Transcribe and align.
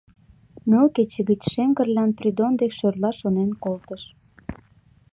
Ныл 0.69 0.87
кече 0.95 1.21
гыч 1.29 1.41
Шем 1.51 1.69
Кырлян 1.77 2.11
Придон 2.17 2.53
дек 2.59 2.71
шӧрлаш 2.77 3.15
шонен 3.21 3.51
колтыш. 3.63 4.03